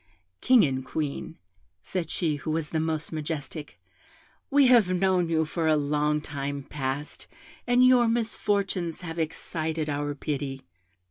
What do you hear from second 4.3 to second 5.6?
'we have known you